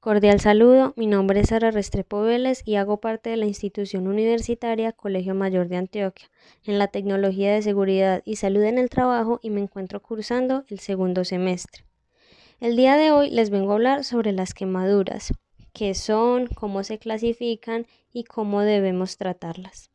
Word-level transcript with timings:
Cordial 0.00 0.40
saludo, 0.40 0.94
mi 0.96 1.06
nombre 1.06 1.40
es 1.40 1.50
Sara 1.50 1.70
Restrepo 1.70 2.22
Vélez 2.22 2.62
y 2.64 2.76
hago 2.76 3.02
parte 3.02 3.28
de 3.28 3.36
la 3.36 3.44
institución 3.44 4.08
universitaria 4.08 4.92
Colegio 4.92 5.34
Mayor 5.34 5.68
de 5.68 5.76
Antioquia 5.76 6.30
en 6.64 6.78
la 6.78 6.88
tecnología 6.88 7.52
de 7.52 7.60
seguridad 7.60 8.22
y 8.24 8.36
salud 8.36 8.62
en 8.62 8.78
el 8.78 8.88
trabajo 8.88 9.40
y 9.42 9.50
me 9.50 9.60
encuentro 9.60 10.00
cursando 10.00 10.64
el 10.68 10.78
segundo 10.78 11.26
semestre. 11.26 11.84
El 12.60 12.76
día 12.76 12.96
de 12.96 13.10
hoy 13.10 13.28
les 13.28 13.50
vengo 13.50 13.72
a 13.72 13.74
hablar 13.74 14.04
sobre 14.04 14.32
las 14.32 14.54
quemaduras, 14.54 15.34
qué 15.74 15.94
son, 15.94 16.46
cómo 16.46 16.82
se 16.82 16.98
clasifican 16.98 17.86
y 18.10 18.24
cómo 18.24 18.62
debemos 18.62 19.18
tratarlas. 19.18 19.90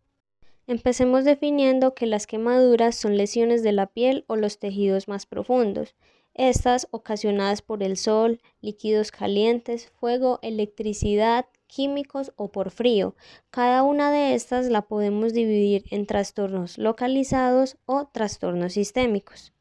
Empecemos 0.68 1.26
definiendo 1.26 1.96
que 1.96 2.06
las 2.06 2.28
quemaduras 2.28 2.96
son 2.96 3.18
lesiones 3.18 3.64
de 3.64 3.72
la 3.72 3.88
piel 3.88 4.24
o 4.28 4.36
los 4.36 4.60
tejidos 4.60 5.08
más 5.08 5.26
profundos, 5.26 5.96
estas 6.36 6.88
ocasionadas 6.92 7.62
por 7.62 7.82
el 7.82 7.98
sol, 7.98 8.42
líquidos 8.62 9.12
calientes, 9.12 9.90
fuego, 10.00 10.40
electricidad, 10.42 11.46
químicos 11.68 12.32
o 12.36 12.52
por 12.52 12.72
frío. 12.72 13.16
Cada 13.50 13.84
una 13.84 14.12
de 14.12 14.36
estas 14.36 14.68
la 14.68 14.84
podemos 14.84 15.34
dividir 15.34 15.86
en 15.90 16.06
trastornos 16.06 16.78
localizados 16.78 17.78
o 17.86 18.06
trastornos 18.08 18.74
sistémicos. 18.74 19.54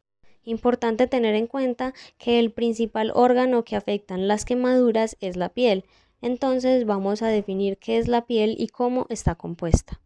Importante 0.44 1.06
tener 1.06 1.34
en 1.34 1.46
cuenta 1.46 1.94
que 2.18 2.38
el 2.38 2.52
principal 2.52 3.10
órgano 3.14 3.64
que 3.64 3.76
afectan 3.76 4.28
las 4.28 4.44
quemaduras 4.44 5.16
es 5.20 5.36
la 5.36 5.48
piel. 5.48 5.84
Entonces 6.20 6.84
vamos 6.84 7.22
a 7.22 7.28
definir 7.28 7.78
qué 7.78 7.98
es 7.98 8.08
la 8.08 8.26
piel 8.26 8.54
y 8.58 8.68
cómo 8.68 9.06
está 9.08 9.34
compuesta. 9.36 10.00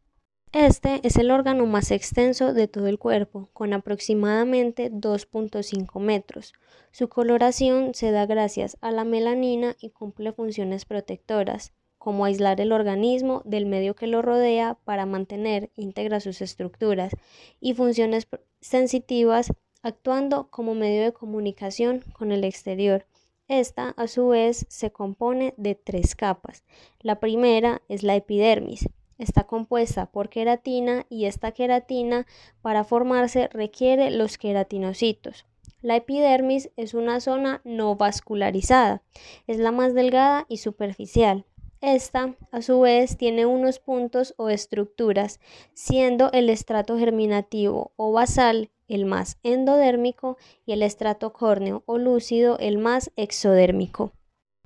Este 0.52 1.06
es 1.06 1.16
el 1.16 1.30
órgano 1.30 1.66
más 1.66 1.90
extenso 1.90 2.54
de 2.54 2.68
todo 2.68 2.86
el 2.86 2.98
cuerpo, 2.98 3.50
con 3.52 3.74
aproximadamente 3.74 4.90
2.5 4.90 6.00
metros. 6.00 6.54
Su 6.90 7.10
coloración 7.10 7.92
se 7.92 8.12
da 8.12 8.24
gracias 8.24 8.78
a 8.80 8.90
la 8.90 9.04
melanina 9.04 9.76
y 9.78 9.90
cumple 9.90 10.32
funciones 10.32 10.86
protectoras, 10.86 11.74
como 11.98 12.24
aislar 12.24 12.62
el 12.62 12.72
organismo 12.72 13.42
del 13.44 13.66
medio 13.66 13.94
que 13.94 14.06
lo 14.06 14.22
rodea 14.22 14.78
para 14.84 15.04
mantener 15.04 15.68
íntegras 15.76 16.24
sus 16.24 16.40
estructuras, 16.40 17.12
y 17.60 17.74
funciones 17.74 18.26
sensitivas 18.62 19.52
actuando 19.82 20.48
como 20.48 20.74
medio 20.74 21.02
de 21.02 21.12
comunicación 21.12 22.02
con 22.14 22.32
el 22.32 22.44
exterior. 22.44 23.04
Esta, 23.48 23.90
a 23.90 24.08
su 24.08 24.28
vez, 24.28 24.64
se 24.70 24.92
compone 24.92 25.52
de 25.58 25.74
tres 25.74 26.16
capas. 26.16 26.64
La 27.00 27.20
primera 27.20 27.82
es 27.88 28.02
la 28.02 28.16
epidermis, 28.16 28.88
está 29.18 29.44
compuesta 29.44 30.06
por 30.06 30.30
queratina 30.30 31.04
y 31.08 31.26
esta 31.26 31.52
queratina 31.52 32.26
para 32.62 32.84
formarse 32.84 33.48
requiere 33.48 34.10
los 34.10 34.38
queratinocitos. 34.38 35.46
La 35.82 35.96
epidermis 35.96 36.70
es 36.76 36.94
una 36.94 37.20
zona 37.20 37.60
no 37.64 37.94
vascularizada, 37.96 39.02
es 39.46 39.58
la 39.58 39.70
más 39.70 39.94
delgada 39.94 40.46
y 40.48 40.56
superficial. 40.56 41.44
Esta, 41.80 42.34
a 42.50 42.62
su 42.62 42.80
vez, 42.80 43.16
tiene 43.16 43.46
unos 43.46 43.78
puntos 43.78 44.34
o 44.36 44.48
estructuras, 44.48 45.38
siendo 45.74 46.32
el 46.32 46.50
estrato 46.50 46.98
germinativo 46.98 47.92
o 47.94 48.10
basal 48.10 48.70
el 48.88 49.04
más 49.04 49.38
endodérmico 49.44 50.38
y 50.66 50.72
el 50.72 50.82
estrato 50.82 51.32
córneo 51.32 51.84
o 51.86 51.98
lúcido 51.98 52.58
el 52.58 52.78
más 52.78 53.12
exodérmico. 53.16 54.12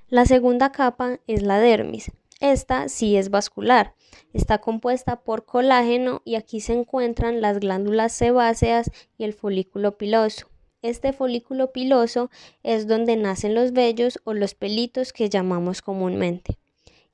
La 0.09 0.25
segunda 0.25 0.73
capa 0.73 1.19
es 1.27 1.43
la 1.43 1.59
dermis. 1.59 2.13
Esta 2.43 2.89
sí 2.89 3.17
es 3.17 3.31
vascular, 3.31 3.95
Está 4.33 4.59
compuesta 4.59 5.23
por 5.23 5.45
colágeno 5.45 6.23
y 6.25 6.35
aquí 6.35 6.61
se 6.61 6.73
encuentran 6.73 7.41
las 7.41 7.61
glándulas 7.61 8.13
sebáceas 8.13 8.91
y 9.17 9.23
el 9.23 9.33
folículo 9.33 9.97
piloso. 9.97 10.49
Este 10.83 11.13
folículo 11.13 11.71
piloso 11.71 12.31
es 12.65 12.89
donde 12.89 13.17
nacen 13.17 13.55
los 13.55 13.73
vellos 13.73 14.19
o 14.25 14.35
los 14.35 14.55
pelitos 14.55 15.13
que 15.13 15.29
llamamos 15.29 15.83
comúnmente. 15.83 16.59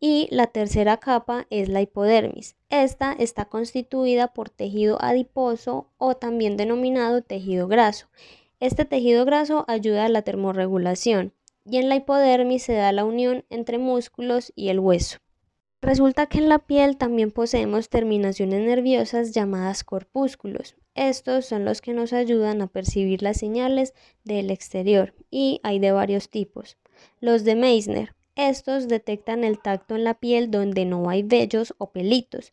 Y 0.00 0.28
la 0.30 0.46
tercera 0.46 0.96
capa 0.96 1.46
es 1.50 1.68
la 1.68 1.82
hipodermis. 1.82 2.56
Esta 2.70 3.12
está 3.12 3.44
constituida 3.44 4.28
por 4.28 4.48
tejido 4.48 4.96
adiposo 5.02 5.90
o 5.98 6.16
también 6.16 6.56
denominado 6.56 7.20
tejido 7.20 7.68
graso. 7.68 8.06
Este 8.60 8.86
tejido 8.86 9.26
graso 9.26 9.66
ayuda 9.68 10.06
a 10.06 10.08
la 10.08 10.22
termorregulación 10.22 11.34
y 11.70 11.76
en 11.78 11.88
la 11.88 11.96
hipodermis 11.96 12.62
se 12.62 12.74
da 12.74 12.92
la 12.92 13.04
unión 13.04 13.44
entre 13.50 13.78
músculos 13.78 14.52
y 14.56 14.68
el 14.68 14.80
hueso. 14.80 15.18
Resulta 15.80 16.26
que 16.26 16.38
en 16.38 16.48
la 16.48 16.58
piel 16.58 16.96
también 16.96 17.30
poseemos 17.30 17.88
terminaciones 17.88 18.66
nerviosas 18.66 19.32
llamadas 19.32 19.84
corpúsculos. 19.84 20.74
Estos 20.94 21.46
son 21.46 21.64
los 21.64 21.80
que 21.80 21.92
nos 21.92 22.12
ayudan 22.12 22.62
a 22.62 22.66
percibir 22.66 23.22
las 23.22 23.36
señales 23.36 23.94
del 24.24 24.50
exterior 24.50 25.14
y 25.30 25.60
hay 25.62 25.78
de 25.78 25.92
varios 25.92 26.30
tipos. 26.30 26.76
Los 27.20 27.44
de 27.44 27.54
Meissner. 27.54 28.14
Estos 28.34 28.88
detectan 28.88 29.44
el 29.44 29.60
tacto 29.60 29.94
en 29.94 30.04
la 30.04 30.14
piel 30.14 30.50
donde 30.50 30.84
no 30.84 31.08
hay 31.10 31.22
vellos 31.22 31.74
o 31.78 31.90
pelitos, 31.90 32.52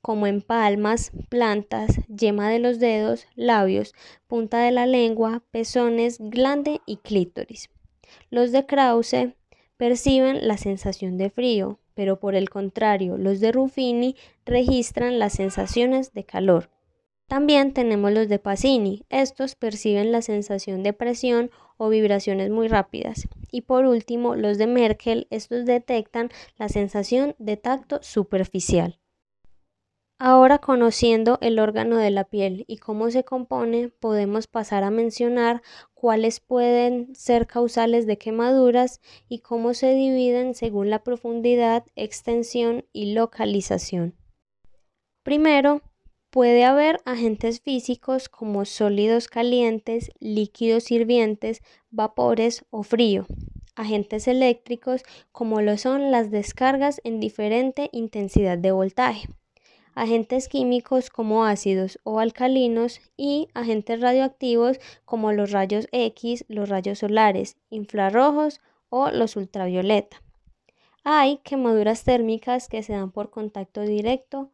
como 0.00 0.26
en 0.26 0.40
palmas, 0.40 1.12
plantas, 1.28 2.00
yema 2.08 2.48
de 2.48 2.58
los 2.58 2.78
dedos, 2.78 3.26
labios, 3.34 3.94
punta 4.26 4.58
de 4.58 4.70
la 4.70 4.86
lengua, 4.86 5.42
pezones, 5.50 6.18
glande 6.20 6.80
y 6.86 6.98
clítoris. 6.98 7.70
Los 8.30 8.52
de 8.52 8.66
Krause 8.66 9.34
perciben 9.76 10.46
la 10.46 10.56
sensación 10.56 11.18
de 11.18 11.30
frío, 11.30 11.78
pero 11.94 12.20
por 12.20 12.34
el 12.34 12.50
contrario, 12.50 13.16
los 13.16 13.40
de 13.40 13.52
Ruffini 13.52 14.16
registran 14.44 15.18
las 15.18 15.32
sensaciones 15.32 16.12
de 16.12 16.24
calor. 16.24 16.70
También 17.26 17.72
tenemos 17.72 18.12
los 18.12 18.28
de 18.28 18.38
Pacini. 18.38 19.02
Estos 19.08 19.56
perciben 19.56 20.12
la 20.12 20.22
sensación 20.22 20.82
de 20.84 20.92
presión 20.92 21.50
o 21.76 21.88
vibraciones 21.88 22.50
muy 22.50 22.68
rápidas. 22.68 23.28
Y 23.50 23.62
por 23.62 23.84
último, 23.84 24.36
los 24.36 24.58
de 24.58 24.68
Merkel. 24.68 25.26
Estos 25.30 25.66
detectan 25.66 26.30
la 26.56 26.68
sensación 26.68 27.34
de 27.38 27.56
tacto 27.56 27.98
superficial. 28.02 29.00
Ahora 30.18 30.60
conociendo 30.60 31.36
el 31.42 31.58
órgano 31.58 31.98
de 31.98 32.10
la 32.10 32.24
piel 32.24 32.64
y 32.68 32.78
cómo 32.78 33.10
se 33.10 33.22
compone, 33.22 33.90
podemos 33.90 34.46
pasar 34.46 34.82
a 34.82 34.90
mencionar 34.90 35.60
cuáles 35.92 36.40
pueden 36.40 37.14
ser 37.14 37.46
causales 37.46 38.06
de 38.06 38.16
quemaduras 38.16 39.02
y 39.28 39.40
cómo 39.40 39.74
se 39.74 39.92
dividen 39.92 40.54
según 40.54 40.88
la 40.88 41.04
profundidad, 41.04 41.84
extensión 41.96 42.86
y 42.94 43.12
localización. 43.12 44.14
Primero, 45.22 45.82
puede 46.30 46.64
haber 46.64 46.98
agentes 47.04 47.60
físicos 47.60 48.30
como 48.30 48.64
sólidos 48.64 49.28
calientes, 49.28 50.10
líquidos 50.18 50.90
hirvientes, 50.90 51.60
vapores 51.90 52.64
o 52.70 52.84
frío. 52.84 53.26
Agentes 53.74 54.28
eléctricos 54.28 55.02
como 55.30 55.60
lo 55.60 55.76
son 55.76 56.10
las 56.10 56.30
descargas 56.30 57.02
en 57.04 57.20
diferente 57.20 57.90
intensidad 57.92 58.56
de 58.56 58.72
voltaje 58.72 59.28
agentes 59.96 60.46
químicos 60.46 61.10
como 61.10 61.44
ácidos 61.44 61.98
o 62.04 62.20
alcalinos 62.20 63.00
y 63.16 63.48
agentes 63.54 64.00
radioactivos 64.00 64.78
como 65.04 65.32
los 65.32 65.50
rayos 65.50 65.88
X, 65.90 66.44
los 66.48 66.68
rayos 66.68 67.00
solares, 67.00 67.56
infrarrojos 67.70 68.60
o 68.90 69.10
los 69.10 69.34
ultravioleta. 69.36 70.22
Hay 71.02 71.38
quemaduras 71.38 72.04
térmicas 72.04 72.68
que 72.68 72.82
se 72.82 72.92
dan 72.92 73.10
por 73.10 73.30
contacto 73.30 73.80
directo 73.80 74.50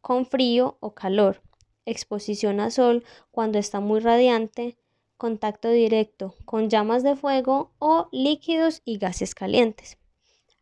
con 0.00 0.26
frío 0.26 0.76
o 0.80 0.94
calor, 0.94 1.42
exposición 1.84 2.60
a 2.60 2.70
sol 2.70 3.04
cuando 3.32 3.58
está 3.58 3.80
muy 3.80 3.98
radiante, 4.00 4.76
contacto 5.16 5.70
directo 5.70 6.36
con 6.44 6.70
llamas 6.70 7.02
de 7.02 7.16
fuego 7.16 7.72
o 7.78 8.08
líquidos 8.12 8.80
y 8.84 8.98
gases 8.98 9.34
calientes. 9.34 9.98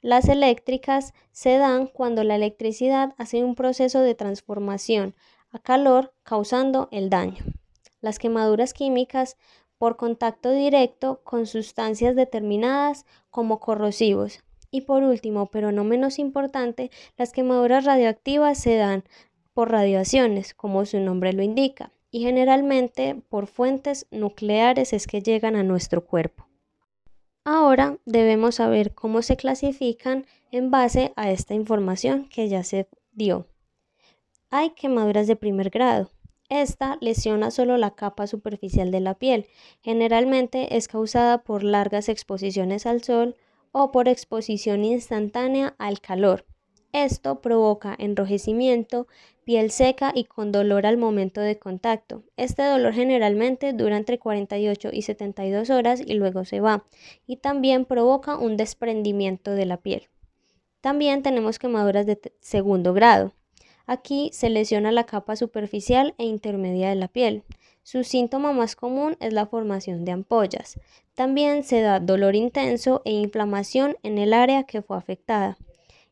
Las 0.03 0.31
eléctricas 0.31 1.13
se 1.31 1.59
dan 1.59 1.87
cuando 1.87 2.25
la 2.25 2.37
electricidad 2.37 3.15
hace 3.19 3.45
un 3.45 3.55
proceso 3.55 4.01
de 4.01 4.15
transformación 4.15 5.15
a 5.51 5.59
calor 5.59 6.15
causando 6.23 6.89
el 6.91 7.11
daño. 7.11 7.45
Las 8.01 8.19
quemaduras 8.19 8.73
químicas 8.73 9.37
por 9.77 9.97
contacto 9.97 10.53
directo 10.53 11.21
con 11.23 11.47
sustancias 11.47 12.17
determinadas 12.17 13.05
como 13.29 13.61
corrosivos. 13.61 14.41
Y 14.71 14.83
por 14.83 15.03
último, 15.03 15.47
pero 15.47 15.71
no 15.71 15.85
menos 15.85 16.19
importante, 16.19 16.91
las 17.19 17.33
quemaduras 17.33 17.85
radioactivas 17.85 18.57
se 18.57 18.77
dan 18.77 19.05
por 19.53 19.71
radiaciones, 19.71 20.55
como 20.55 20.87
su 20.87 20.99
nombre 21.01 21.33
lo 21.35 21.43
indica, 21.43 21.93
y 22.11 22.21
generalmente 22.21 23.17
por 23.29 23.47
fuentes 23.49 24.07
nucleares 24.11 24.93
es 24.95 25.07
que 25.07 25.21
llegan 25.21 25.57
a 25.57 25.63
nuestro 25.63 26.07
cuerpo. 26.07 26.50
Ahora 27.53 27.99
debemos 28.05 28.55
saber 28.55 28.95
cómo 28.95 29.23
se 29.23 29.37
clasifican 29.37 30.25
en 30.53 30.71
base 30.71 31.13
a 31.17 31.33
esta 31.33 31.53
información 31.53 32.29
que 32.29 32.49
ya 32.49 32.63
se 32.63 32.89
dio. 33.11 33.49
Hay 34.51 34.71
quemaduras 34.71 35.27
de 35.27 35.35
primer 35.35 35.71
grado. 35.71 36.13
Esta 36.49 36.97
lesiona 37.01 37.51
solo 37.51 37.77
la 37.77 37.97
capa 37.97 38.29
superficial 38.29 38.93
de 38.93 39.01
la 39.01 39.15
piel. 39.15 39.49
Generalmente 39.81 40.77
es 40.77 40.87
causada 40.87 41.43
por 41.43 41.65
largas 41.65 42.09
exposiciones 42.09 42.87
al 42.87 43.03
sol 43.03 43.35
o 43.73 43.91
por 43.91 44.07
exposición 44.07 44.85
instantánea 44.85 45.75
al 45.79 46.01
calor. 46.01 46.47
Esto 46.93 47.41
provoca 47.41 47.95
enrojecimiento, 47.99 49.07
piel 49.45 49.71
seca 49.71 50.13
y 50.15 50.25
con 50.25 50.51
dolor 50.51 50.87
al 50.87 50.97
momento 50.97 51.41
de 51.41 51.59
contacto. 51.59 52.25
Este 52.37 52.65
dolor 52.65 52.93
generalmente 52.93 53.73
dura 53.73 53.97
entre 53.97 54.19
48 54.19 54.91
y 54.93 55.03
72 55.03 55.71
horas 55.71 56.03
y 56.05 56.15
luego 56.15 56.45
se 56.45 56.61
va. 56.61 56.85
Y 57.27 57.37
también 57.37 57.85
provoca 57.85 58.37
un 58.37 58.57
desprendimiento 58.57 59.53
de 59.53 59.67
la 59.67 59.77
piel. 59.77 60.09
También 60.81 61.23
tenemos 61.23 61.59
quemaduras 61.59 62.07
de 62.07 62.19
segundo 62.41 62.93
grado. 62.93 63.35
Aquí 63.87 64.31
se 64.33 64.51
lesiona 64.51 64.93
la 64.93 65.05
capa 65.05 65.37
superficial 65.37 66.15
e 66.19 66.25
intermedia 66.25 66.89
de 66.89 66.95
la 66.95 67.09
piel. 67.09 67.45
Su 67.83 68.05
síntoma 68.05 68.53
más 68.53 68.77
común 68.77 69.17
es 69.21 69.33
la 69.33 69.47
formación 69.47 70.05
de 70.05 70.13
ampollas. 70.13 70.79
También 71.15 71.65
se 71.65 71.81
da 71.81 71.99
dolor 71.99 72.37
intenso 72.37 73.03
e 73.05 73.13
inflamación 73.13 73.97
en 74.03 74.19
el 74.19 74.33
área 74.33 74.65
que 74.65 74.83
fue 74.83 74.97
afectada. 74.97 75.59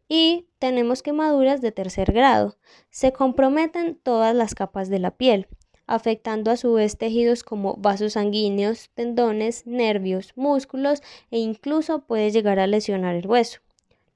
Y 0.08 0.46
tenemos 0.58 1.02
quemaduras 1.02 1.60
de 1.60 1.70
tercer 1.70 2.12
grado. 2.12 2.56
Se 2.90 3.12
comprometen 3.12 3.98
todas 4.02 4.34
las 4.34 4.54
capas 4.54 4.88
de 4.88 4.98
la 4.98 5.10
piel, 5.10 5.46
afectando 5.86 6.50
a 6.50 6.56
su 6.56 6.72
vez 6.72 6.96
tejidos 6.96 7.44
como 7.44 7.76
vasos 7.76 8.14
sanguíneos, 8.14 8.90
tendones, 8.94 9.66
nervios, 9.66 10.32
músculos 10.34 11.02
e 11.30 11.38
incluso 11.38 12.00
puede 12.00 12.30
llegar 12.30 12.58
a 12.58 12.66
lesionar 12.66 13.14
el 13.14 13.26
hueso. 13.26 13.60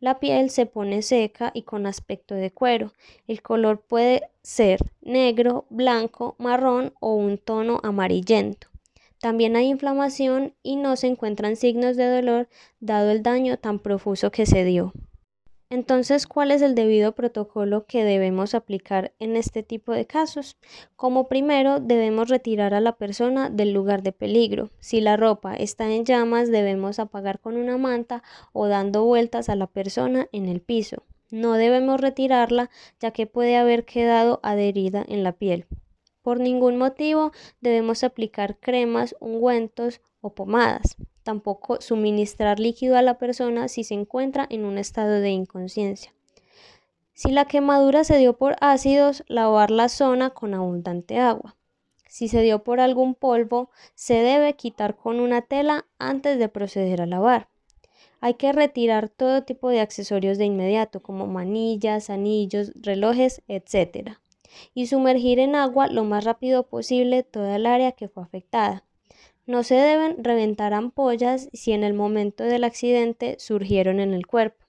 La 0.01 0.19
piel 0.19 0.51
se 0.51 0.67
pone 0.67 1.03
seca 1.03 1.53
y 1.55 1.63
con 1.63 1.87
aspecto 1.87 2.35
de 2.35 2.51
cuero. 2.51 2.93
El 3.29 3.41
color 3.41 3.83
puede 3.83 4.31
ser 4.43 4.81
negro, 5.01 5.67
blanco, 5.71 6.35
marrón 6.39 6.93
o 6.99 7.15
un 7.15 7.39
tono 7.39 7.81
amarillento. 7.85 8.67
También 9.21 9.55
hay 9.55 9.67
inflamación 9.69 10.55
y 10.65 10.75
no 10.75 10.97
se 10.97 11.07
encuentran 11.07 11.55
signos 11.55 11.97
de 11.97 12.09
dolor 12.09 12.49
dado 12.81 13.13
el 13.13 13.23
daño 13.23 13.59
tan 13.59 13.79
profuso 13.79 14.33
que 14.33 14.45
se 14.45 14.65
dio. 14.65 14.93
Entonces, 15.73 16.27
¿cuál 16.27 16.51
es 16.51 16.61
el 16.61 16.75
debido 16.75 17.13
protocolo 17.13 17.87
que 17.87 18.05
debemos 18.05 18.55
aplicar 18.55 19.15
en 19.19 19.37
este 19.37 19.63
tipo 19.63 19.93
de 19.93 20.07
casos? 20.07 20.59
Como 20.97 21.29
primero, 21.29 21.81
debemos 21.81 22.29
retirar 22.29 22.75
a 22.75 22.81
la 22.83 22.97
persona 22.97 23.49
del 23.49 23.73
lugar 23.73 24.03
de 24.03 24.13
peligro. 24.13 24.69
Si 24.81 25.01
la 25.01 25.17
ropa 25.17 25.55
está 25.55 25.91
en 25.91 26.05
llamas, 26.05 26.51
debemos 26.51 26.99
apagar 26.99 27.41
con 27.41 27.57
una 27.57 27.79
manta 27.79 28.23
o 28.53 28.67
dando 28.67 29.07
vueltas 29.07 29.49
a 29.49 29.57
la 29.57 29.67
persona 29.67 30.29
en 30.31 30.45
el 30.45 30.61
piso. 30.61 31.05
No 31.31 31.55
debemos 31.55 32.03
retirarla 32.03 32.69
ya 33.01 33.13
que 33.13 33.27
puede 33.27 33.57
haber 33.57 33.87
quedado 33.87 34.41
adherida 34.43 35.03
en 35.09 35.23
la 35.23 35.33
piel. 35.33 35.65
Por 36.21 36.39
ningún 36.39 36.77
motivo 36.77 37.33
debemos 37.63 38.05
aplicar 38.05 38.59
cremas, 38.61 39.17
ungüentos 39.21 40.03
o 40.21 40.35
pomadas. 40.35 40.99
Tampoco 41.23 41.81
suministrar 41.81 42.59
líquido 42.59 42.97
a 42.97 43.03
la 43.03 43.19
persona 43.19 43.69
si 43.69 43.85
se 43.85 43.95
encuentra 43.95 44.47
en 44.51 44.65
un 44.65 44.79
estado 44.79 45.21
de 45.21 45.31
inconsciencia. 45.31 46.13
Si 47.15 47.31
la 47.31 47.45
quemadura 47.45 48.05
se 48.05 48.17
dio 48.19 48.37
por 48.37 48.57
ácidos, 48.61 49.23
lavar 49.29 49.71
la 49.71 49.89
zona 49.89 50.31
con 50.31 50.55
abundante 50.55 51.19
agua. 51.19 51.57
Si 52.09 52.29
se 52.29 52.43
dio 52.43 52.65
por 52.65 52.81
algún 52.81 53.15
polvo, 53.15 53.71
se 53.95 54.15
debe 54.15 54.55
quitar 54.55 54.97
con 54.97 55.21
una 55.21 55.43
tela 55.43 55.87
antes 55.99 56.39
de 56.39 56.49
proceder 56.49 57.01
a 57.01 57.07
lavar. 57.07 57.49
Hay 58.21 58.35
que 58.35 58.53
retirar 58.53 59.09
todo 59.09 59.45
tipo 59.45 59.69
de 59.69 59.81
accesorios 59.81 60.39
de 60.39 60.45
inmediato, 60.45 61.03
como 61.03 61.27
manillas, 61.27 62.11
anillos, 62.11 62.73
relojes, 62.75 63.43
etc. 63.49 64.19
Y 64.75 64.87
sumergir 64.87 65.39
en 65.39 65.55
agua 65.55 65.87
lo 65.87 66.05
más 66.05 66.25
rápido 66.25 66.69
posible 66.69 67.23
toda 67.23 67.57
el 67.57 67.67
área 67.67 67.93
que 67.93 68.09
fue 68.09 68.23
afectada. 68.23 68.85
No 69.45 69.65
se 69.65 69.75
deben 69.75 70.23
reventar 70.23 70.73
ampollas 70.73 71.49
si 71.53 71.73
en 71.73 71.83
el 71.83 71.95
momento 71.95 72.45
del 72.45 72.63
accidente 72.63 73.37
surgieron 73.41 73.99
en 73.99 74.15
el 74.15 74.27
cuerpo. 74.27 74.65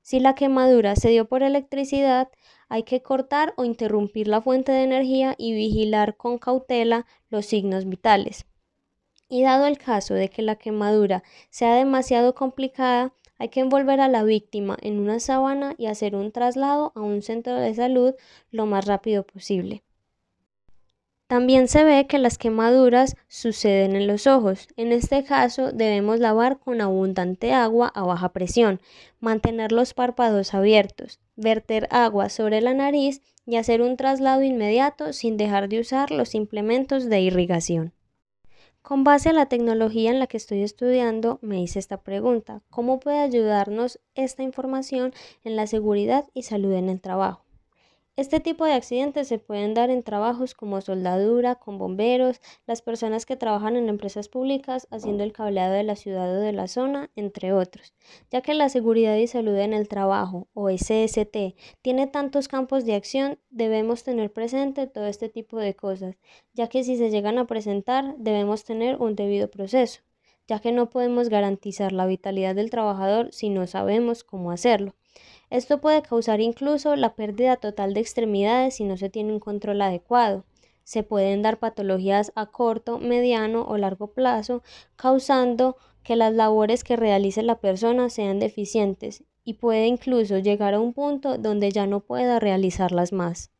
Si 0.00 0.18
la 0.18 0.34
quemadura 0.34 0.96
se 0.96 1.10
dio 1.10 1.28
por 1.28 1.44
electricidad, 1.44 2.28
hay 2.68 2.82
que 2.82 3.02
cortar 3.02 3.54
o 3.56 3.64
interrumpir 3.64 4.26
la 4.26 4.40
fuente 4.40 4.72
de 4.72 4.82
energía 4.82 5.36
y 5.38 5.52
vigilar 5.52 6.16
con 6.16 6.38
cautela 6.38 7.06
los 7.30 7.46
signos 7.46 7.88
vitales. 7.88 8.44
Y 9.28 9.42
dado 9.42 9.66
el 9.66 9.78
caso 9.78 10.14
de 10.14 10.28
que 10.28 10.42
la 10.42 10.56
quemadura 10.56 11.22
sea 11.50 11.76
demasiado 11.76 12.34
complicada, 12.34 13.14
hay 13.38 13.50
que 13.50 13.60
envolver 13.60 14.00
a 14.00 14.08
la 14.08 14.24
víctima 14.24 14.76
en 14.82 14.98
una 14.98 15.20
sábana 15.20 15.74
y 15.78 15.86
hacer 15.86 16.16
un 16.16 16.32
traslado 16.32 16.92
a 16.96 17.00
un 17.00 17.22
centro 17.22 17.54
de 17.54 17.74
salud 17.74 18.14
lo 18.50 18.66
más 18.66 18.84
rápido 18.86 19.24
posible. 19.24 19.84
También 21.32 21.66
se 21.66 21.82
ve 21.82 22.06
que 22.06 22.18
las 22.18 22.36
quemaduras 22.36 23.16
suceden 23.26 23.96
en 23.96 24.06
los 24.06 24.26
ojos. 24.26 24.68
En 24.76 24.92
este 24.92 25.24
caso 25.24 25.72
debemos 25.72 26.20
lavar 26.20 26.58
con 26.58 26.82
abundante 26.82 27.54
agua 27.54 27.90
a 27.94 28.02
baja 28.02 28.34
presión, 28.34 28.82
mantener 29.18 29.72
los 29.72 29.94
párpados 29.94 30.52
abiertos, 30.52 31.20
verter 31.36 31.88
agua 31.90 32.28
sobre 32.28 32.60
la 32.60 32.74
nariz 32.74 33.22
y 33.46 33.56
hacer 33.56 33.80
un 33.80 33.96
traslado 33.96 34.42
inmediato 34.42 35.14
sin 35.14 35.38
dejar 35.38 35.70
de 35.70 35.80
usar 35.80 36.10
los 36.10 36.34
implementos 36.34 37.08
de 37.08 37.22
irrigación. 37.22 37.94
Con 38.82 39.02
base 39.02 39.30
a 39.30 39.32
la 39.32 39.46
tecnología 39.46 40.10
en 40.10 40.18
la 40.18 40.26
que 40.26 40.36
estoy 40.36 40.62
estudiando, 40.62 41.38
me 41.40 41.62
hice 41.62 41.78
esta 41.78 42.02
pregunta, 42.02 42.60
¿cómo 42.68 43.00
puede 43.00 43.20
ayudarnos 43.20 44.00
esta 44.14 44.42
información 44.42 45.14
en 45.44 45.56
la 45.56 45.66
seguridad 45.66 46.26
y 46.34 46.42
salud 46.42 46.74
en 46.74 46.90
el 46.90 47.00
trabajo? 47.00 47.41
Este 48.14 48.40
tipo 48.40 48.66
de 48.66 48.74
accidentes 48.74 49.26
se 49.26 49.38
pueden 49.38 49.72
dar 49.72 49.88
en 49.88 50.02
trabajos 50.02 50.52
como 50.52 50.82
soldadura, 50.82 51.54
con 51.54 51.78
bomberos, 51.78 52.42
las 52.66 52.82
personas 52.82 53.24
que 53.24 53.36
trabajan 53.36 53.74
en 53.74 53.88
empresas 53.88 54.28
públicas 54.28 54.86
haciendo 54.90 55.24
el 55.24 55.32
cableado 55.32 55.72
de 55.72 55.82
la 55.82 55.96
ciudad 55.96 56.30
o 56.30 56.40
de 56.40 56.52
la 56.52 56.68
zona, 56.68 57.10
entre 57.16 57.54
otros, 57.54 57.94
ya 58.30 58.42
que 58.42 58.52
la 58.52 58.68
seguridad 58.68 59.16
y 59.16 59.26
salud 59.28 59.56
en 59.56 59.72
el 59.72 59.88
trabajo, 59.88 60.46
o 60.52 60.68
SST, 60.68 61.54
tiene 61.80 62.06
tantos 62.06 62.48
campos 62.48 62.84
de 62.84 62.96
acción, 62.96 63.38
debemos 63.48 64.04
tener 64.04 64.30
presente 64.30 64.86
todo 64.86 65.06
este 65.06 65.30
tipo 65.30 65.58
de 65.58 65.74
cosas, 65.74 66.16
ya 66.52 66.68
que 66.68 66.84
si 66.84 66.98
se 66.98 67.08
llegan 67.08 67.38
a 67.38 67.46
presentar, 67.46 68.14
debemos 68.18 68.64
tener 68.64 69.00
un 69.00 69.16
debido 69.16 69.50
proceso, 69.50 70.02
ya 70.46 70.58
que 70.58 70.70
no 70.70 70.90
podemos 70.90 71.30
garantizar 71.30 71.92
la 71.92 72.04
vitalidad 72.04 72.54
del 72.54 72.68
trabajador 72.68 73.32
si 73.32 73.48
no 73.48 73.66
sabemos 73.66 74.22
cómo 74.22 74.50
hacerlo. 74.50 74.94
Esto 75.52 75.82
puede 75.82 76.00
causar 76.00 76.40
incluso 76.40 76.96
la 76.96 77.14
pérdida 77.14 77.56
total 77.56 77.92
de 77.92 78.00
extremidades 78.00 78.76
si 78.76 78.84
no 78.84 78.96
se 78.96 79.10
tiene 79.10 79.34
un 79.34 79.38
control 79.38 79.82
adecuado. 79.82 80.46
Se 80.82 81.02
pueden 81.02 81.42
dar 81.42 81.58
patologías 81.58 82.32
a 82.34 82.46
corto, 82.46 82.98
mediano 82.98 83.66
o 83.68 83.76
largo 83.76 84.14
plazo, 84.14 84.62
causando 84.96 85.76
que 86.04 86.16
las 86.16 86.32
labores 86.32 86.84
que 86.84 86.96
realice 86.96 87.42
la 87.42 87.60
persona 87.60 88.08
sean 88.08 88.38
deficientes 88.38 89.24
y 89.44 89.52
puede 89.52 89.88
incluso 89.88 90.38
llegar 90.38 90.72
a 90.72 90.80
un 90.80 90.94
punto 90.94 91.36
donde 91.36 91.70
ya 91.70 91.86
no 91.86 92.00
pueda 92.00 92.40
realizarlas 92.40 93.12
más. 93.12 93.50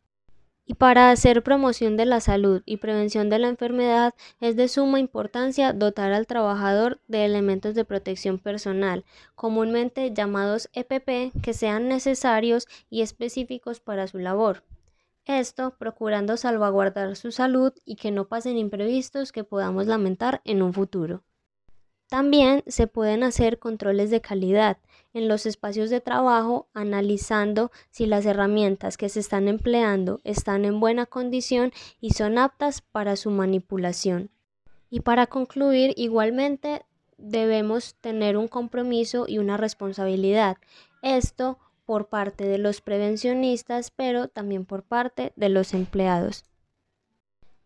Y 0.64 0.74
para 0.74 1.10
hacer 1.10 1.42
promoción 1.42 1.96
de 1.96 2.06
la 2.06 2.20
salud 2.20 2.62
y 2.64 2.76
prevención 2.76 3.28
de 3.28 3.40
la 3.40 3.48
enfermedad 3.48 4.14
es 4.40 4.54
de 4.54 4.68
suma 4.68 5.00
importancia 5.00 5.72
dotar 5.72 6.12
al 6.12 6.26
trabajador 6.26 7.00
de 7.08 7.24
elementos 7.24 7.74
de 7.74 7.84
protección 7.84 8.38
personal, 8.38 9.04
comúnmente 9.34 10.12
llamados 10.14 10.70
EPP, 10.72 11.32
que 11.42 11.52
sean 11.52 11.88
necesarios 11.88 12.68
y 12.90 13.02
específicos 13.02 13.80
para 13.80 14.06
su 14.06 14.18
labor. 14.18 14.62
Esto 15.24 15.74
procurando 15.78 16.36
salvaguardar 16.36 17.16
su 17.16 17.32
salud 17.32 17.72
y 17.84 17.96
que 17.96 18.10
no 18.10 18.28
pasen 18.28 18.56
imprevistos 18.56 19.32
que 19.32 19.44
podamos 19.44 19.86
lamentar 19.86 20.42
en 20.44 20.62
un 20.62 20.72
futuro. 20.72 21.22
También 22.08 22.62
se 22.66 22.86
pueden 22.86 23.22
hacer 23.22 23.58
controles 23.58 24.10
de 24.10 24.20
calidad 24.20 24.78
en 25.14 25.28
los 25.28 25.46
espacios 25.46 25.90
de 25.90 26.00
trabajo 26.00 26.68
analizando 26.74 27.70
si 27.90 28.06
las 28.06 28.26
herramientas 28.26 28.96
que 28.96 29.08
se 29.08 29.20
están 29.20 29.48
empleando 29.48 30.20
están 30.24 30.64
en 30.64 30.80
buena 30.80 31.06
condición 31.06 31.72
y 32.00 32.10
son 32.10 32.38
aptas 32.38 32.80
para 32.80 33.16
su 33.16 33.30
manipulación. 33.30 34.30
Y 34.90 35.00
para 35.00 35.26
concluir, 35.26 35.94
igualmente 35.96 36.82
debemos 37.16 37.94
tener 37.96 38.36
un 38.36 38.48
compromiso 38.48 39.26
y 39.28 39.38
una 39.38 39.56
responsabilidad. 39.56 40.58
Esto 41.02 41.58
por 41.84 42.08
parte 42.08 42.44
de 42.44 42.58
los 42.58 42.80
prevencionistas, 42.80 43.90
pero 43.90 44.28
también 44.28 44.64
por 44.64 44.82
parte 44.82 45.32
de 45.36 45.48
los 45.48 45.74
empleados. 45.74 46.44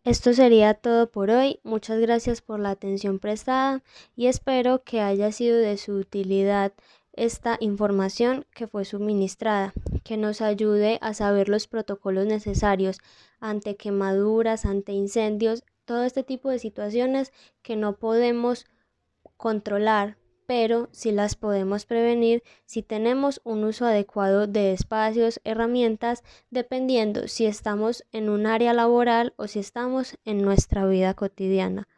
Esto 0.07 0.33
sería 0.35 0.75
todo 0.75 1.11
por 1.11 1.31
hoy. 1.31 1.59
Muchas 1.65 1.99
gracias 1.99 2.41
por 2.41 2.61
la 2.61 2.71
atención 2.71 3.19
prestada 3.19 3.83
y 4.15 4.29
espero 4.29 4.85
que 4.85 5.01
haya 5.01 5.33
sido 5.33 5.59
de 5.59 5.77
su 5.77 5.95
utilidad 5.95 6.73
esta 7.17 7.57
información 7.61 8.47
que 8.55 8.67
fue 8.67 8.85
suministrada, 8.85 9.73
que 10.05 10.17
nos 10.17 10.41
ayude 10.41 10.99
a 11.01 11.15
saber 11.15 11.49
los 11.49 11.67
protocolos 11.67 12.27
necesarios 12.27 12.99
ante 13.41 13.77
quemaduras, 13.77 14.65
ante 14.65 14.93
incendios, 14.93 15.65
todo 15.85 16.05
este 16.05 16.23
tipo 16.23 16.51
de 16.51 16.59
situaciones 16.59 17.33
que 17.63 17.77
no 17.77 17.97
podemos 17.97 18.67
controlar, 19.37 20.17
pero 20.47 20.89
sí 20.93 21.11
las 21.11 21.35
podemos 21.35 21.87
prevenir 21.87 22.43
si 22.65 22.83
tenemos 22.83 23.41
un 23.45 23.65
uso 23.65 23.87
adecuado 23.87 24.47
de 24.47 24.73
espacios, 24.73 25.41
herramientas, 25.45 26.23
dependiendo 26.51 27.29
si 27.29 27.47
estamos 27.47 28.05
en 28.13 28.29
un 28.29 28.47
área 28.47 28.73
laboral 28.73 29.35
o 29.37 29.49
si 29.49 29.59
estamos 29.59 30.17
en 30.25 30.43
nuestra 30.43 30.87
vida 30.87 31.15
cotidiana. 31.15 31.89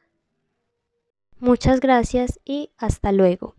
Muchas 1.41 1.81
gracias 1.81 2.41
y 2.45 2.71
hasta 2.79 3.13
luego. 3.13 3.58